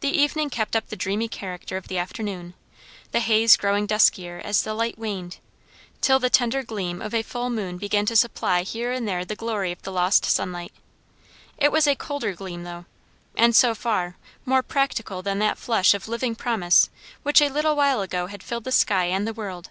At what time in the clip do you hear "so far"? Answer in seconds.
13.56-14.18